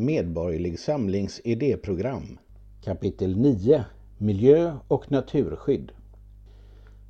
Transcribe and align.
Medborgerlig 0.00 0.78
Samlings 0.78 1.40
idéprogram 1.44 2.38
Kapitel 2.84 3.36
9 3.36 3.84
Miljö 4.18 4.76
och 4.88 5.12
naturskydd 5.12 5.92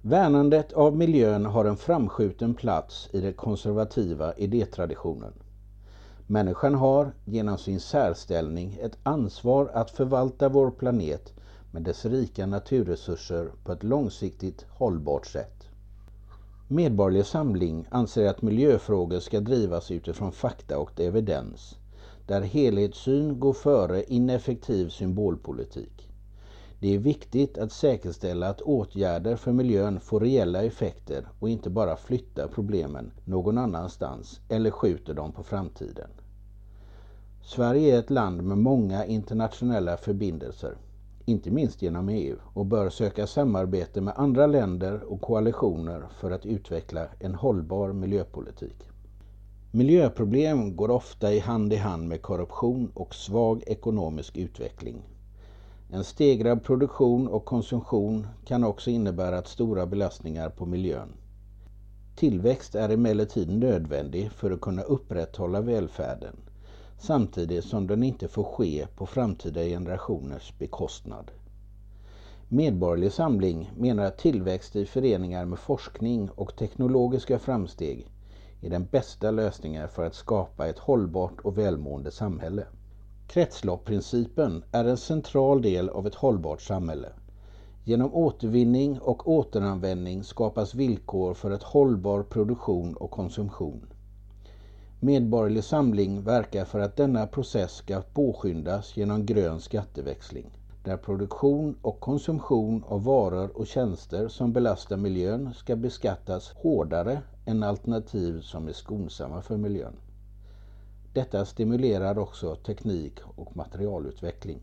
Värnandet 0.02 0.72
av 0.72 0.96
miljön 0.96 1.46
har 1.46 1.64
en 1.64 1.76
framskjuten 1.76 2.54
plats 2.54 3.08
i 3.12 3.20
den 3.20 3.32
konservativa 3.32 4.34
idétraditionen. 4.34 5.32
Människan 6.26 6.74
har 6.74 7.12
genom 7.24 7.58
sin 7.58 7.80
särställning 7.80 8.78
ett 8.82 8.98
ansvar 9.02 9.70
att 9.74 9.90
förvalta 9.90 10.48
vår 10.48 10.70
planet 10.70 11.32
med 11.70 11.82
dess 11.82 12.04
rika 12.04 12.46
naturresurser 12.46 13.50
på 13.64 13.72
ett 13.72 13.82
långsiktigt 13.82 14.66
hållbart 14.68 15.26
sätt. 15.26 15.68
Medborgerlig 16.68 17.26
Samling 17.26 17.86
anser 17.90 18.26
att 18.26 18.42
miljöfrågor 18.42 19.20
ska 19.20 19.40
drivas 19.40 19.90
utifrån 19.90 20.32
fakta 20.32 20.78
och 20.78 21.00
evidens 21.00 21.76
där 22.30 22.40
helhetssyn 22.42 23.40
går 23.40 23.52
före 23.52 24.02
ineffektiv 24.02 24.88
symbolpolitik. 24.88 26.08
Det 26.80 26.94
är 26.94 26.98
viktigt 26.98 27.58
att 27.58 27.72
säkerställa 27.72 28.48
att 28.48 28.60
åtgärder 28.60 29.36
för 29.36 29.52
miljön 29.52 30.00
får 30.00 30.20
reella 30.20 30.62
effekter 30.62 31.28
och 31.38 31.48
inte 31.48 31.70
bara 31.70 31.96
flyttar 31.96 32.48
problemen 32.48 33.10
någon 33.24 33.58
annanstans 33.58 34.40
eller 34.48 34.70
skjuter 34.70 35.14
dem 35.14 35.32
på 35.32 35.42
framtiden. 35.42 36.10
Sverige 37.42 37.94
är 37.94 37.98
ett 37.98 38.10
land 38.10 38.42
med 38.42 38.58
många 38.58 39.04
internationella 39.04 39.96
förbindelser, 39.96 40.76
inte 41.24 41.50
minst 41.50 41.82
genom 41.82 42.08
EU, 42.08 42.36
och 42.54 42.66
bör 42.66 42.90
söka 42.90 43.26
samarbete 43.26 44.00
med 44.00 44.14
andra 44.16 44.46
länder 44.46 45.00
och 45.12 45.20
koalitioner 45.20 46.02
för 46.20 46.30
att 46.30 46.46
utveckla 46.46 47.06
en 47.18 47.34
hållbar 47.34 47.92
miljöpolitik. 47.92 48.90
Miljöproblem 49.72 50.76
går 50.76 50.90
ofta 50.90 51.32
i 51.32 51.38
hand 51.38 51.72
i 51.72 51.76
hand 51.76 52.08
med 52.08 52.22
korruption 52.22 52.90
och 52.94 53.14
svag 53.14 53.62
ekonomisk 53.66 54.36
utveckling. 54.36 55.02
En 55.90 56.04
stegrad 56.04 56.62
produktion 56.64 57.28
och 57.28 57.44
konsumtion 57.44 58.26
kan 58.44 58.64
också 58.64 58.90
innebära 58.90 59.42
stora 59.42 59.86
belastningar 59.86 60.48
på 60.48 60.66
miljön. 60.66 61.08
Tillväxt 62.16 62.74
är 62.74 62.88
emellertid 62.88 63.50
nödvändig 63.50 64.30
för 64.30 64.50
att 64.50 64.60
kunna 64.60 64.82
upprätthålla 64.82 65.60
välfärden 65.60 66.36
samtidigt 66.98 67.64
som 67.64 67.86
den 67.86 68.02
inte 68.02 68.28
får 68.28 68.44
ske 68.44 68.86
på 68.96 69.06
framtida 69.06 69.62
generationers 69.62 70.54
bekostnad. 70.58 71.30
Medborgerlig 72.48 73.12
Samling 73.12 73.70
menar 73.76 74.04
att 74.04 74.18
tillväxt 74.18 74.76
i 74.76 74.86
föreningar 74.86 75.44
med 75.44 75.58
forskning 75.58 76.30
och 76.30 76.56
teknologiska 76.56 77.38
framsteg 77.38 78.06
är 78.60 78.70
den 78.70 78.86
bästa 78.90 79.30
lösningen 79.30 79.88
för 79.88 80.06
att 80.06 80.14
skapa 80.14 80.68
ett 80.68 80.78
hållbart 80.78 81.40
och 81.40 81.58
välmående 81.58 82.10
samhälle. 82.10 82.64
Kretsloppsprincipen 83.26 84.64
är 84.72 84.84
en 84.84 84.96
central 84.96 85.62
del 85.62 85.88
av 85.88 86.06
ett 86.06 86.14
hållbart 86.14 86.62
samhälle. 86.62 87.08
Genom 87.84 88.14
återvinning 88.14 88.98
och 88.98 89.28
återanvändning 89.28 90.24
skapas 90.24 90.74
villkor 90.74 91.34
för 91.34 91.50
ett 91.50 91.62
hållbar 91.62 92.22
produktion 92.22 92.94
och 92.94 93.10
konsumtion. 93.10 93.86
Medborgerlig 95.00 95.64
Samling 95.64 96.22
verkar 96.22 96.64
för 96.64 96.80
att 96.80 96.96
denna 96.96 97.26
process 97.26 97.72
ska 97.72 98.00
påskyndas 98.00 98.96
genom 98.96 99.26
grön 99.26 99.60
skatteväxling 99.60 100.50
där 100.84 100.96
produktion 100.96 101.76
och 101.82 102.00
konsumtion 102.00 102.84
av 102.88 103.04
varor 103.04 103.50
och 103.54 103.66
tjänster 103.66 104.28
som 104.28 104.52
belastar 104.52 104.96
miljön 104.96 105.54
ska 105.54 105.76
beskattas 105.76 106.52
hårdare 106.56 107.22
än 107.50 107.62
alternativ 107.62 108.40
som 108.40 108.68
är 108.68 108.72
skonsamma 108.72 109.42
för 109.42 109.56
miljön. 109.56 109.96
Detta 111.12 111.44
stimulerar 111.44 112.18
också 112.18 112.54
teknik 112.56 113.18
och 113.36 113.56
materialutveckling. 113.56 114.58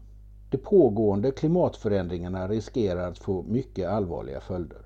De 0.50 0.58
pågående 0.58 1.32
klimatförändringarna 1.32 2.48
riskerar 2.48 3.12
att 3.12 3.18
få 3.18 3.44
mycket 3.44 3.90
allvarliga 3.90 4.42
följder. 4.42 4.82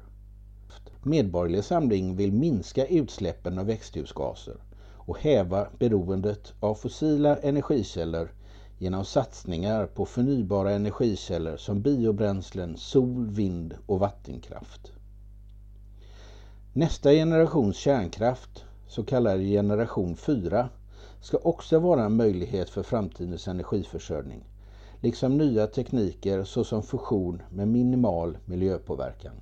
Medborgerlig 1.03 1.63
Samling 1.63 2.15
vill 2.15 2.33
minska 2.33 2.85
utsläppen 2.85 3.59
av 3.59 3.65
växthusgaser 3.65 4.55
och 4.95 5.19
häva 5.19 5.67
beroendet 5.79 6.53
av 6.59 6.75
fossila 6.75 7.37
energikällor 7.37 8.31
genom 8.77 9.05
satsningar 9.05 9.85
på 9.85 10.05
förnybara 10.05 10.71
energikällor 10.71 11.57
som 11.57 11.81
biobränslen, 11.81 12.77
sol, 12.77 13.27
vind 13.29 13.73
och 13.85 13.99
vattenkraft. 13.99 14.91
Nästa 16.73 17.11
generations 17.11 17.77
kärnkraft, 17.77 18.65
så 18.87 19.03
kallad 19.03 19.39
generation 19.39 20.15
4, 20.15 20.69
ska 21.21 21.37
också 21.37 21.79
vara 21.79 22.05
en 22.05 22.15
möjlighet 22.15 22.69
för 22.69 22.83
framtidens 22.83 23.47
energiförsörjning, 23.47 24.43
liksom 25.01 25.37
nya 25.37 25.67
tekniker 25.67 26.43
såsom 26.43 26.83
fusion 26.83 27.41
med 27.49 27.67
minimal 27.67 28.37
miljöpåverkan. 28.45 29.33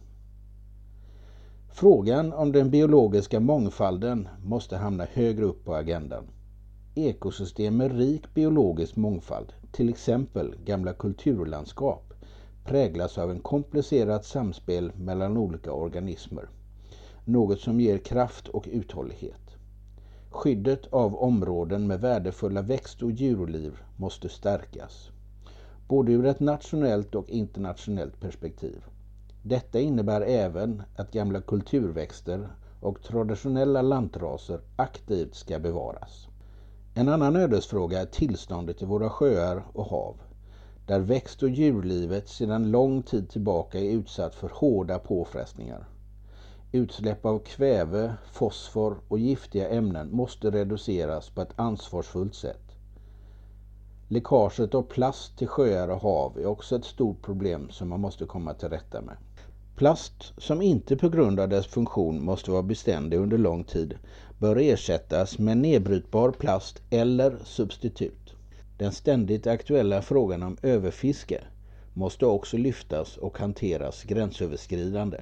Frågan 1.72 2.34
om 2.34 2.51
den 2.51 2.69
biologiska 2.69 3.39
mångfalden 3.39 4.28
måste 4.44 4.78
hamna 4.78 5.06
högre 5.06 5.45
upp 5.45 5.66
på 5.66 5.75
agendan. 5.75 6.23
Ekosystem 6.95 7.78
med 7.78 7.97
rik 7.97 8.34
biologisk 8.34 8.95
mångfald, 8.95 9.53
till 9.72 9.89
exempel 9.89 10.56
gamla 10.66 10.94
kulturlandskap, 10.94 12.13
präglas 12.66 13.18
av 13.18 13.31
en 13.31 13.39
komplicerat 13.39 14.25
samspel 14.25 14.91
mellan 14.95 15.38
olika 15.38 15.72
organismer. 15.72 16.50
Något 17.25 17.59
som 17.59 17.80
ger 17.80 17.97
kraft 17.97 18.47
och 18.47 18.68
uthållighet. 18.72 19.41
Skyddet 20.30 20.88
av 20.94 21.16
områden 21.16 21.88
med 21.88 22.02
värdefulla 22.02 22.62
växt 22.62 23.03
och 23.03 23.12
djurliv 23.12 23.78
måste 23.97 24.30
stärkas. 24.30 25.09
Både 25.88 26.12
ur 26.12 26.25
ett 26.25 26.40
nationellt 26.40 27.16
och 27.16 27.30
internationellt 27.30 28.19
perspektiv. 28.19 28.84
Detta 29.44 29.80
innebär 29.80 30.22
även 30.22 30.84
att 30.96 31.12
gamla 31.12 31.41
kulturväxter 31.41 32.50
och 32.80 33.02
traditionella 33.02 33.81
lantraser 33.81 34.62
aktivt 34.75 35.36
ska 35.36 35.59
bevaras. 35.59 36.28
En 36.94 37.09
annan 37.09 37.36
ödesfråga 37.36 38.01
är 38.01 38.06
tillståndet 38.06 38.81
i 38.81 38.86
våra 38.86 39.09
sjöar 39.09 39.63
och 39.74 39.86
hav, 39.86 40.16
där 40.88 41.00
växt 41.00 41.44
och 41.44 41.50
djurlivet 41.50 42.30
sedan 42.30 42.72
lång 42.72 43.03
tid 43.03 43.30
tillbaka 43.30 43.80
är 43.80 43.91
utsatt 43.91 44.36
för 44.36 44.50
hårda 44.53 45.00
påfrestningar. 45.00 45.88
Utsläpp 46.72 47.25
av 47.25 47.40
kväve, 47.40 48.13
fosfor 48.31 48.97
och 49.07 49.19
giftiga 49.19 49.69
ämnen 49.69 50.12
måste 50.12 50.52
reduceras 50.52 51.30
på 51.30 51.41
ett 51.41 51.53
ansvarsfullt 51.56 52.35
sätt. 52.35 52.75
Läckaget 54.07 54.75
av 54.75 54.81
plast 54.81 55.38
till 55.38 55.47
sjöar 55.47 55.88
och 55.88 56.02
hav 56.02 56.38
är 56.40 56.46
också 56.46 56.75
ett 56.75 56.85
stort 56.85 57.22
problem 57.22 57.69
som 57.69 57.90
man 57.90 58.00
måste 58.00 58.25
komma 58.25 58.53
till 58.53 58.69
rätta 58.69 59.02
med. 59.02 59.18
Plast 59.75 60.34
som 60.38 60.62
inte 60.62 60.97
på 60.97 61.09
grund 61.09 61.40
av 61.40 61.50
dess 61.50 61.68
funktion 61.68 62.24
måste 62.24 62.52
vara 62.52 62.63
beständig 62.63 63.18
under 63.18 63.38
lång 63.38 63.63
tid 63.63 63.97
bör 64.40 64.56
ersättas 64.56 65.40
med 65.40 65.57
nedbrytbar 65.57 66.31
plast 66.31 66.81
eller 66.90 67.38
substitut. 67.44 68.34
Den 68.78 68.91
ständigt 68.91 69.47
aktuella 69.47 70.01
frågan 70.01 70.44
om 70.44 70.57
överfiske 70.62 71.41
måste 71.94 72.25
också 72.25 72.57
lyftas 72.57 73.18
och 73.18 73.40
hanteras 73.40 74.03
gränsöverskridande. 74.03 75.18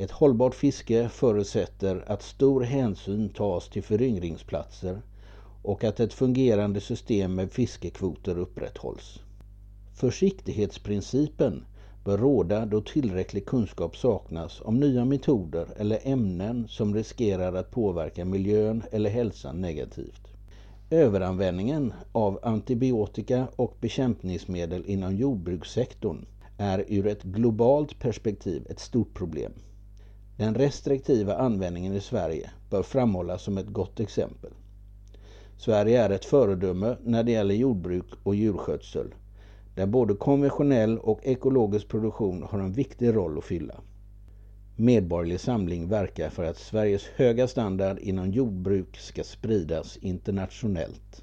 Ett 0.00 0.10
hållbart 0.10 0.54
fiske 0.54 1.08
förutsätter 1.08 2.04
att 2.06 2.22
stor 2.22 2.60
hänsyn 2.60 3.28
tas 3.28 3.68
till 3.68 3.82
föryngringsplatser 3.82 5.02
och 5.62 5.84
att 5.84 6.00
ett 6.00 6.12
fungerande 6.12 6.80
system 6.80 7.34
med 7.34 7.52
fiskekvoter 7.52 8.38
upprätthålls. 8.38 9.20
Försiktighetsprincipen 9.94 11.64
bör 12.04 12.18
råda 12.18 12.66
då 12.66 12.80
tillräcklig 12.80 13.46
kunskap 13.46 13.96
saknas 13.96 14.60
om 14.64 14.80
nya 14.80 15.04
metoder 15.04 15.66
eller 15.76 15.98
ämnen 16.02 16.68
som 16.68 16.94
riskerar 16.94 17.52
att 17.54 17.70
påverka 17.70 18.24
miljön 18.24 18.82
eller 18.92 19.10
hälsan 19.10 19.60
negativt. 19.60 20.28
Överanvändningen 20.90 21.92
av 22.12 22.38
antibiotika 22.42 23.48
och 23.56 23.76
bekämpningsmedel 23.80 24.84
inom 24.86 25.16
jordbrukssektorn 25.16 26.26
är 26.58 26.84
ur 26.88 27.06
ett 27.06 27.22
globalt 27.22 27.98
perspektiv 27.98 28.66
ett 28.70 28.80
stort 28.80 29.14
problem. 29.14 29.52
Den 30.40 30.54
restriktiva 30.54 31.34
användningen 31.36 31.94
i 31.94 32.00
Sverige 32.00 32.50
bör 32.70 32.82
framhållas 32.82 33.42
som 33.42 33.58
ett 33.58 33.66
gott 33.66 34.00
exempel. 34.00 34.50
Sverige 35.56 36.02
är 36.02 36.10
ett 36.10 36.24
föredöme 36.24 36.96
när 37.02 37.22
det 37.22 37.32
gäller 37.32 37.54
jordbruk 37.54 38.06
och 38.22 38.34
djurskötsel 38.34 39.14
där 39.74 39.86
både 39.86 40.14
konventionell 40.14 40.98
och 40.98 41.20
ekologisk 41.22 41.88
produktion 41.88 42.42
har 42.42 42.58
en 42.58 42.72
viktig 42.72 43.14
roll 43.14 43.38
att 43.38 43.44
fylla. 43.44 43.80
Medborgerlig 44.76 45.40
Samling 45.40 45.88
verkar 45.88 46.30
för 46.30 46.44
att 46.44 46.58
Sveriges 46.58 47.06
höga 47.06 47.48
standard 47.48 47.98
inom 47.98 48.30
jordbruk 48.30 48.96
ska 48.96 49.24
spridas 49.24 49.96
internationellt. 49.96 51.18